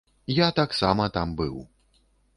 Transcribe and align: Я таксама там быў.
Я 0.35 0.47
таксама 0.59 1.03
там 1.19 1.37
быў. 1.43 1.63